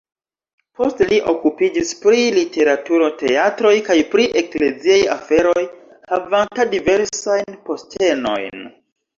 [0.77, 5.67] Poste li okupiĝis pri literaturo, teatroj kaj pri ekleziaj aferoj
[6.15, 8.69] havanta diversajn postenojn.